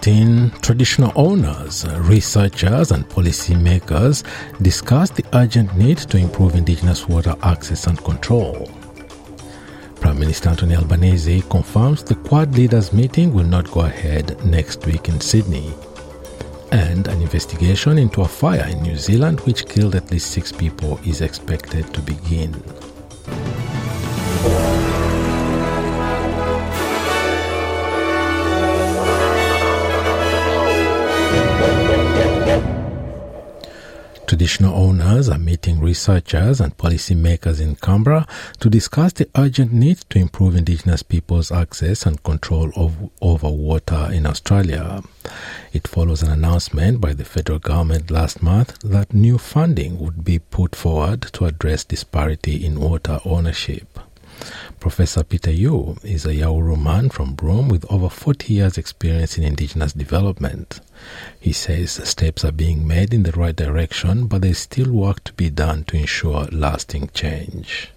[0.00, 4.24] Traditional owners, researchers, and policymakers
[4.62, 8.70] discuss the urgent need to improve Indigenous water access and control.
[9.96, 15.08] Prime Minister Anthony Albanese confirms the Quad leaders meeting will not go ahead next week
[15.08, 15.74] in Sydney.
[16.72, 20.98] And an investigation into a fire in New Zealand which killed at least six people
[21.04, 22.54] is expected to begin.
[34.48, 38.26] Traditional owners are meeting researchers and policymakers in Canberra
[38.60, 44.08] to discuss the urgent need to improve Indigenous people's access and control of, over water
[44.10, 45.02] in Australia.
[45.74, 50.38] It follows an announcement by the federal government last month that new funding would be
[50.38, 53.97] put forward to address disparity in water ownership.
[54.88, 59.44] Professor Peter Yu is a Yawuru man from Broome with over 40 years' experience in
[59.44, 60.80] Indigenous development.
[61.38, 65.34] He says steps are being made in the right direction, but there's still work to
[65.34, 67.90] be done to ensure lasting change.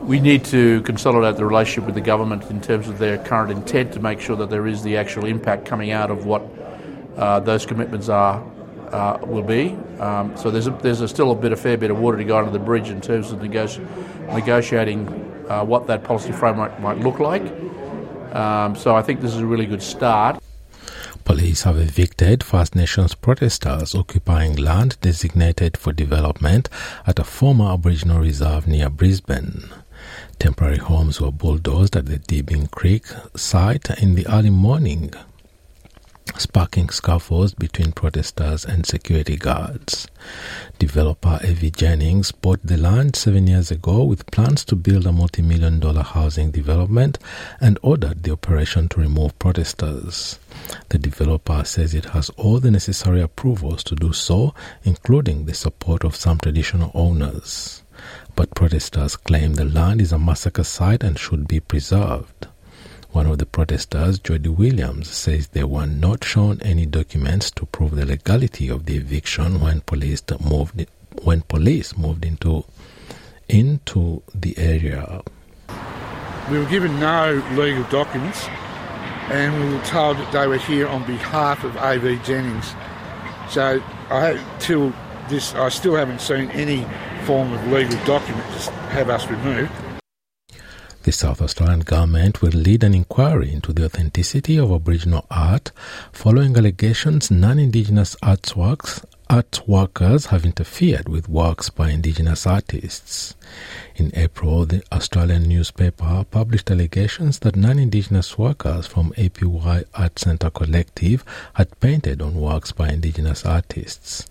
[0.00, 3.92] We need to consolidate the relationship with the government in terms of their current intent
[3.92, 6.42] to make sure that there is the actual impact coming out of what
[7.18, 8.42] uh, those commitments are
[8.92, 9.76] uh, will be.
[9.98, 12.24] Um, so there's a, there's a still a bit a fair bit of water to
[12.24, 13.86] go under the bridge in terms of negoti-
[14.34, 17.42] negotiating uh, what that policy framework might look like.
[18.34, 20.40] Um, so I think this is a really good start.
[21.24, 26.68] Police have evicted First Nations protesters occupying land designated for development
[27.06, 29.68] at a former Aboriginal reserve near Brisbane.
[30.38, 33.04] Temporary homes were bulldozed at the Deebing Creek
[33.36, 35.12] site in the early morning
[36.38, 40.06] sparking scuffles between protesters and security guards.
[40.78, 45.42] Developer AV Jennings bought the land seven years ago with plans to build a multi
[45.42, 47.18] million dollar housing development
[47.60, 50.38] and ordered the operation to remove protesters.
[50.90, 54.54] The developer says it has all the necessary approvals to do so,
[54.84, 57.82] including the support of some traditional owners.
[58.36, 62.46] But protesters claim the land is a massacre site and should be preserved.
[63.12, 67.96] One of the protesters, Jody Williams, says they were not shown any documents to prove
[67.96, 70.86] the legality of the eviction when police moved
[71.22, 72.64] when police moved into
[73.48, 75.22] into the area.
[76.50, 78.46] We were given no legal documents,
[79.28, 82.74] and we were told that they were here on behalf of AV Jennings.
[83.48, 84.92] So I till
[85.28, 86.86] this, I still haven't seen any
[87.24, 89.72] form of legal document to have us removed.
[91.02, 95.72] The South Australian government will lead an inquiry into the authenticity of Aboriginal art
[96.12, 103.34] following allegations non-Indigenous artworks art workers have interfered with works by Indigenous artists.
[103.96, 111.24] In April, the Australian newspaper published allegations that non-Indigenous workers from APY Art Centre Collective
[111.54, 114.26] had painted on works by Indigenous artists.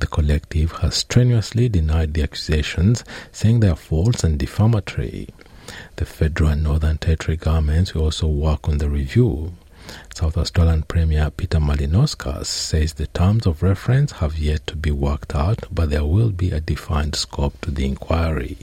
[0.00, 5.28] The collective has strenuously denied the accusations, saying they are false and defamatory.
[5.96, 9.52] The federal and Northern Territory governments will also work on the review.
[10.14, 15.34] South Australian Premier Peter Malinauskas says the terms of reference have yet to be worked
[15.34, 18.58] out, but there will be a defined scope to the inquiry.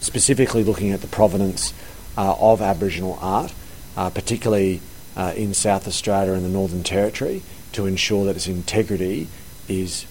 [0.00, 1.74] Specifically, looking at the provenance
[2.16, 3.52] uh, of Aboriginal art,
[3.96, 4.80] uh, particularly
[5.14, 9.28] uh, in South Australia and the Northern Territory, to ensure that its integrity
[9.68, 10.06] is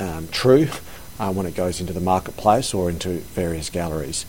[0.00, 0.68] um, true
[1.18, 4.24] uh, when it goes into the marketplace or into various galleries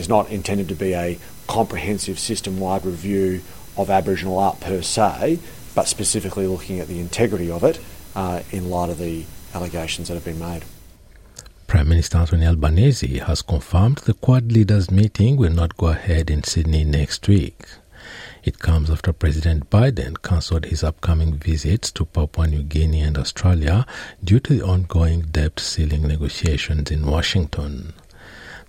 [0.00, 3.42] is not intended to be a comprehensive system wide review
[3.76, 5.38] of Aboriginal art per se,
[5.74, 7.78] but specifically looking at the integrity of it
[8.16, 9.24] uh, in light of the
[9.54, 10.64] allegations that have been made.
[11.66, 16.42] Prime Minister Anthony Albanese has confirmed the Quad leaders meeting will not go ahead in
[16.42, 17.62] Sydney next week.
[18.42, 23.86] It comes after President Biden cancelled his upcoming visits to Papua New Guinea and Australia
[24.24, 27.92] due to the ongoing debt ceiling negotiations in Washington.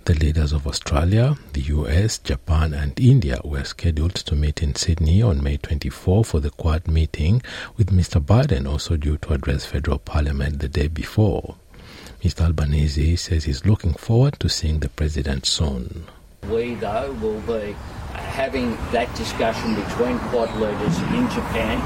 [0.05, 5.21] The leaders of Australia, the US, Japan, and India were scheduled to meet in Sydney
[5.21, 7.43] on May 24 for the Quad meeting,
[7.77, 8.19] with Mr.
[8.19, 11.55] Biden also due to address federal parliament the day before.
[12.23, 12.45] Mr.
[12.45, 16.07] Albanese says he's looking forward to seeing the president soon.
[16.49, 17.73] We, though, will be
[18.13, 21.77] having that discussion between Quad leaders in Japan.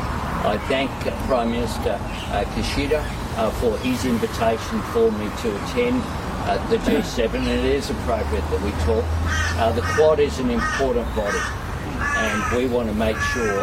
[0.46, 0.90] I thank
[1.28, 3.04] Prime Minister uh, Kishida
[3.38, 6.02] uh, for his invitation for me to attend
[6.46, 9.04] uh, the G7, and it is appropriate that we talk.
[9.60, 11.40] Uh, the Quad is an important body,
[12.18, 13.62] and we want to make sure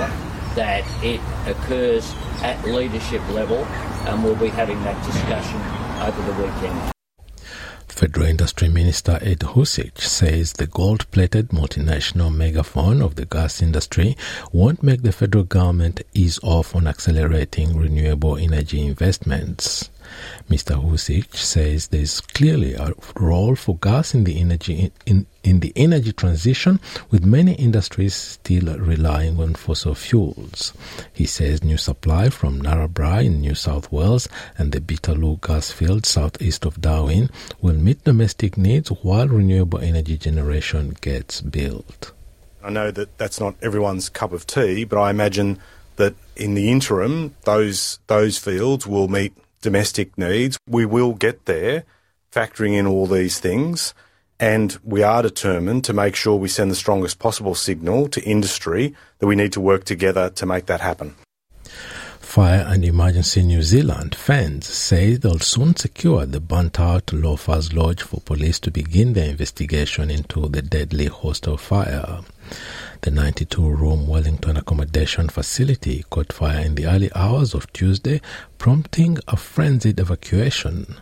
[0.55, 2.13] that it occurs
[2.43, 3.65] at leadership level,
[4.07, 5.61] and we'll be having that discussion
[6.03, 6.93] over the weekend.
[7.87, 14.17] Federal Industry Minister Ed Husic says the gold-plated multinational megaphone of the gas industry
[14.51, 19.89] won't make the federal government ease off on accelerating renewable energy investments.
[20.49, 20.83] Mr.
[20.83, 25.73] Husic says there is clearly a role for gas in the energy in, in the
[25.77, 26.81] energy transition,
[27.11, 30.73] with many industries still relying on fossil fuels.
[31.13, 34.29] He says new supply from Narrabri in New South Wales
[34.59, 37.31] and the Beetaloo gas field southeast of Darwin
[37.61, 42.13] will meet domestic needs while renewable energy generation gets built.
[42.65, 45.59] I know that that's not everyone's cup of tea, but I imagine
[45.97, 50.59] that in the interim, those those fields will meet domestic needs.
[50.69, 51.85] We will get there,
[52.31, 53.95] factoring in all these things,
[54.39, 58.95] and we are determined to make sure we send the strongest possible signal to industry
[59.19, 61.15] that we need to work together to make that happen.
[62.19, 68.03] Fire and Emergency New Zealand FENZ say they'll soon secure the burnt out Loafers Lodge
[68.03, 72.21] for police to begin their investigation into the deadly hostel fire.
[73.03, 78.21] The 92 room Wellington accommodation facility caught fire in the early hours of Tuesday,
[78.59, 80.95] prompting a frenzied evacuation.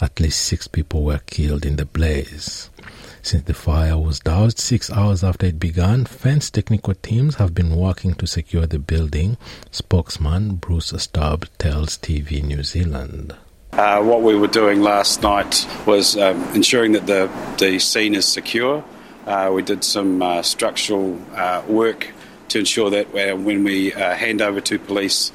[0.00, 2.70] At least six people were killed in the blaze.
[3.20, 7.76] Since the fire was doused six hours after it began, FENZ technical teams have been
[7.76, 9.36] working to secure the building,
[9.70, 13.36] spokesman Bruce Stubb tells TV New Zealand.
[13.74, 18.26] Uh, what we were doing last night was um, ensuring that the, the scene is
[18.26, 18.82] secure
[19.26, 22.12] uh, we did some uh, structural uh, work
[22.48, 25.32] to ensure that uh, when we hand over to police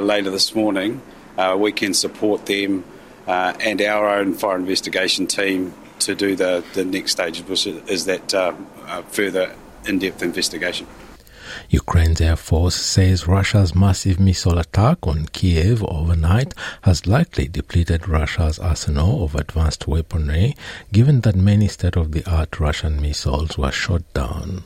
[0.00, 1.00] later this morning,
[1.56, 2.84] we can support them
[3.26, 8.30] and our own fire investigation team to do the, the next stage, which is that
[9.08, 9.54] further
[9.86, 10.86] in depth investigation.
[11.70, 18.58] Ukraine's Air Force says Russia's massive missile attack on Kiev overnight has likely depleted Russia's
[18.58, 20.54] arsenal of advanced weaponry,
[20.92, 24.64] given that many state of the art Russian missiles were shot down.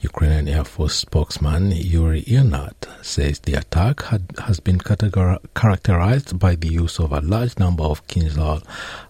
[0.00, 6.54] Ukrainian Air Force spokesman Yuri Ihnat says the attack had, has been categor- characterized by
[6.54, 8.62] the use of a large number of Kinzhal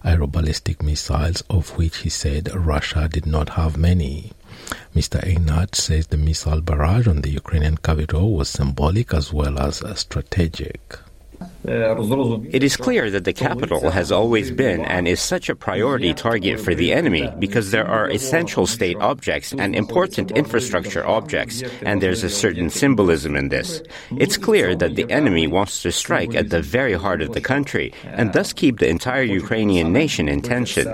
[0.03, 4.31] aeroballistic missiles, of which he said Russia did not have many.
[4.95, 5.23] Mr.
[5.23, 10.99] Ihnat says the missile barrage on the Ukrainian capital was symbolic as well as strategic.
[11.65, 16.57] It is clear that the capital has always been and is such a priority target
[16.59, 22.23] for the enemy because there are essential state objects and important infrastructure objects, and there's
[22.23, 23.81] a certain symbolism in this.
[24.11, 27.93] It's clear that the enemy wants to strike at the very heart of the country
[28.05, 30.87] and thus keep the entire Ukrainian nation in tension.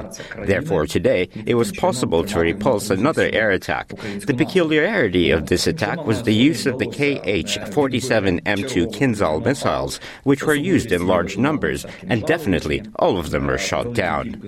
[0.45, 3.89] Therefore, today, it was possible to repulse another air attack.
[3.89, 9.99] The peculiarity of this attack was the use of the KH 47 M2 Kinzhal missiles,
[10.23, 14.41] which were used in large numbers, and definitely all of them were shot down.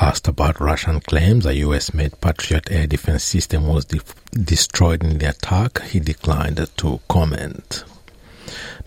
[0.00, 4.00] Asked about Russian claims a US made Patriot air defense system was de-
[4.32, 7.84] destroyed in the attack, he declined to comment.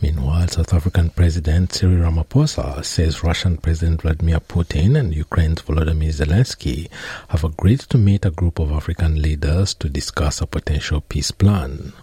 [0.01, 6.89] Meanwhile, South African President Cyril Ramaphosa says Russian President Vladimir Putin and Ukraine's Volodymyr Zelensky
[7.29, 11.93] have agreed to meet a group of African leaders to discuss a potential peace plan.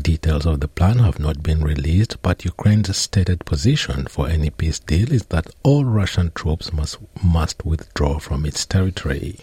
[0.00, 4.80] Details of the plan have not been released, but Ukraine's stated position for any peace
[4.80, 9.38] deal is that all Russian troops must, must withdraw from its territory.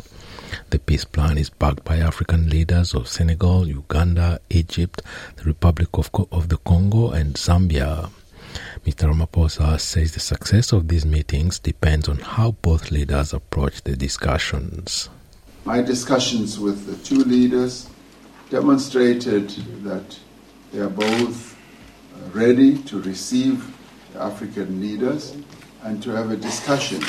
[0.69, 5.01] The peace plan is backed by African leaders of Senegal, Uganda, Egypt,
[5.37, 8.09] the Republic of, of the Congo, and Zambia.
[8.85, 9.09] Mr.
[9.09, 15.09] Ramaphosa says the success of these meetings depends on how both leaders approach the discussions.
[15.63, 17.87] My discussions with the two leaders
[18.49, 19.49] demonstrated
[19.85, 20.19] that
[20.71, 21.57] they are both
[22.33, 23.75] ready to receive
[24.13, 25.35] the African leaders
[25.83, 27.03] and to have a discussion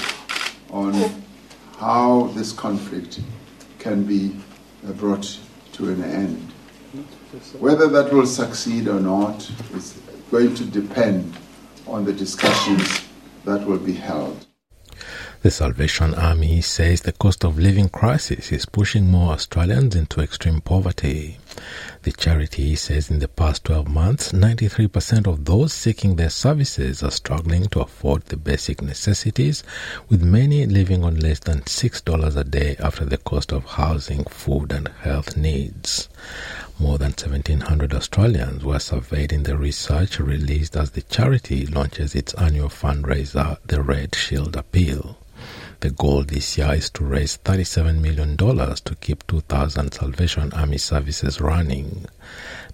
[0.70, 0.94] on
[1.78, 3.20] how this conflict
[3.78, 4.36] can be
[4.96, 5.38] brought
[5.72, 6.52] to an end.
[7.58, 10.00] Whether that will succeed or not is
[10.30, 11.34] going to depend
[11.86, 13.02] on the discussions
[13.44, 14.46] that will be held.
[15.42, 20.60] The Salvation Army says the cost of living crisis is pushing more Australians into extreme
[20.60, 21.38] poverty.
[22.02, 27.10] The charity says in the past 12 months, 93% of those seeking their services are
[27.10, 29.62] struggling to afford the basic necessities,
[30.08, 34.72] with many living on less than $6 a day after the cost of housing, food,
[34.72, 36.08] and health needs.
[36.78, 42.34] More than 1,700 Australians were surveyed in the research released as the charity launches its
[42.34, 45.16] annual fundraiser, the Red Shield Appeal.
[45.82, 51.40] The goal this year is to raise $37 million to keep 2,000 Salvation Army services
[51.40, 52.06] running.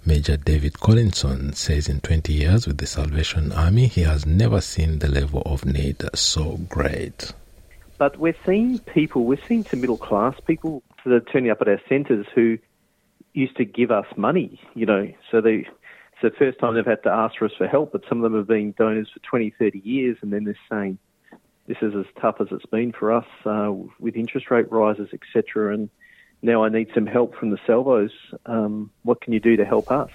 [0.05, 4.99] Major David Collinson says in 20 years with the Salvation Army, he has never seen
[4.99, 7.33] the level of need so great.
[7.97, 11.67] But we're seeing people, we're seeing some middle class people that are turning up at
[11.67, 12.59] our centres who
[13.33, 15.67] used to give us money, you know, so they
[16.21, 18.31] it's the first time they've had to ask for us for help, but some of
[18.31, 20.99] them have been donors for 20, 30 years, and then they're saying,
[21.69, 25.71] this is as tough as it's been for us uh, with interest rate rises, etc.
[25.71, 25.89] And
[26.41, 28.09] now I need some help from the salvos.
[28.47, 30.09] Um, what can you do to help us?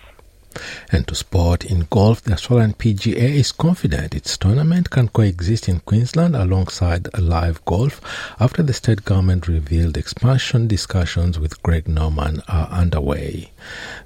[0.90, 5.80] And to sport in golf, the Australian PGA is confident its tournament can coexist in
[5.80, 8.00] Queensland alongside LIV Golf
[8.40, 13.50] after the state government revealed expansion discussions with Greg Norman are underway.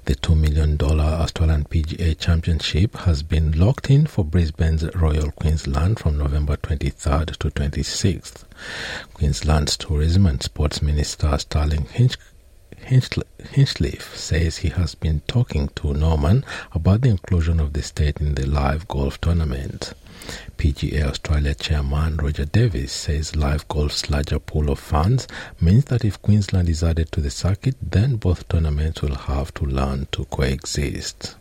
[0.05, 0.77] The $2 million
[1.19, 7.49] Australian PGA Championship has been locked in for Brisbane's Royal Queensland from November 23rd to
[7.49, 8.45] 26th.
[9.13, 12.15] Queensland's Tourism and Sports Minister Stirling Hinch
[12.85, 18.35] Hinchliffe says he has been talking to Norman about the inclusion of the state in
[18.35, 19.93] the LIV Golf tournament.
[20.57, 25.27] PGA Australia chairman Roger Davis says LIV Golf's larger pool of fans
[25.61, 29.65] means that if Queensland is added to the circuit, then both tournaments will have to
[29.65, 31.35] learn to coexist.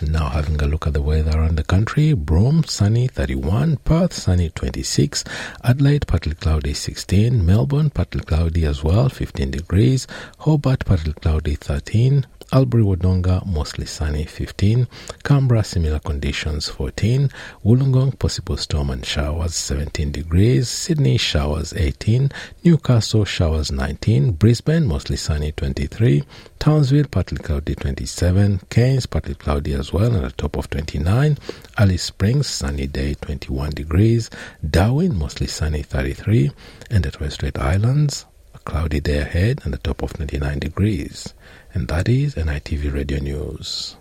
[0.00, 4.50] Now having a look at the weather around the country, Broome sunny 31, Perth sunny
[4.50, 5.22] 26,
[5.62, 12.26] Adelaide partly cloudy 16, Melbourne partly cloudy as well 15 degrees, Hobart partly cloudy 13,
[12.54, 14.86] Albury Wodonga mostly sunny 15,
[15.24, 17.30] Canberra similar conditions 14,
[17.64, 22.30] Wollongong possible storm and showers 17 degrees, Sydney showers 18,
[22.62, 26.24] Newcastle showers 19, Brisbane mostly sunny 23,
[26.58, 31.38] Townsville partly cloudy 27, Cairns partly cloudy as well at a top of 29,
[31.78, 34.28] Alice Springs sunny day 21 degrees,
[34.68, 36.50] Darwin mostly sunny 33,
[36.90, 38.26] and at Torres Strait Islands
[38.64, 41.34] cloudy day ahead and a top of 99 degrees
[41.74, 43.96] and that is NITV Radio News.